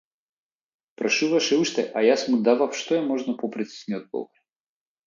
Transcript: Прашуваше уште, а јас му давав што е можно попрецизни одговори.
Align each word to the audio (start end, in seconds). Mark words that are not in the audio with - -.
Прашуваше 1.01 1.55
уште, 1.65 1.83
а 2.01 2.05
јас 2.07 2.27
му 2.33 2.41
давав 2.49 2.77
што 2.81 2.99
е 3.03 3.07
можно 3.13 3.39
попрецизни 3.45 4.01
одговори. 4.03 4.47